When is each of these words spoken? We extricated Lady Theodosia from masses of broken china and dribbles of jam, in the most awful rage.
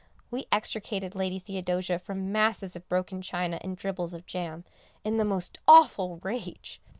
We 0.31 0.47
extricated 0.51 1.13
Lady 1.13 1.37
Theodosia 1.37 1.99
from 1.99 2.31
masses 2.31 2.75
of 2.75 2.89
broken 2.89 3.21
china 3.21 3.59
and 3.61 3.77
dribbles 3.77 4.15
of 4.15 4.25
jam, 4.25 4.65
in 5.03 5.17
the 5.17 5.25
most 5.25 5.59
awful 5.67 6.19
rage. 6.23 6.81